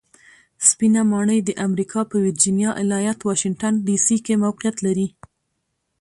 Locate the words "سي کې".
4.05-4.33